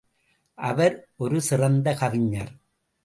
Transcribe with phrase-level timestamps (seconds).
[0.57, 2.51] அவர் ஒரு சிறந்த கவிஞர்.